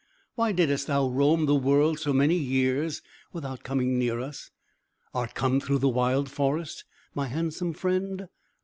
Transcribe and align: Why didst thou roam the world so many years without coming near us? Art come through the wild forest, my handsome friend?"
Why 0.33 0.51
didst 0.51 0.87
thou 0.87 1.07
roam 1.09 1.45
the 1.45 1.53
world 1.53 1.99
so 1.99 2.11
many 2.11 2.33
years 2.33 3.03
without 3.31 3.61
coming 3.61 3.99
near 3.99 4.19
us? 4.19 4.49
Art 5.13 5.35
come 5.35 5.59
through 5.59 5.77
the 5.77 5.89
wild 5.89 6.27
forest, 6.27 6.85
my 7.13 7.27
handsome 7.27 7.73
friend?" 7.73 8.27